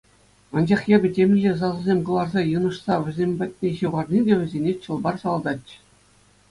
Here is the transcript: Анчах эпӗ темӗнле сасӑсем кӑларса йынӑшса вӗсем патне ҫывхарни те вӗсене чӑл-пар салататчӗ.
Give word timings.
Анчах 0.55 0.81
эпӗ 0.95 1.07
темӗнле 1.15 1.51
сасӑсем 1.59 1.99
кӑларса 2.07 2.41
йынӑшса 2.45 2.95
вӗсем 3.03 3.31
патне 3.41 3.69
ҫывхарни 3.79 4.19
те 4.27 4.33
вӗсене 4.43 4.71
чӑл-пар 4.87 5.15
салататчӗ. 5.25 5.77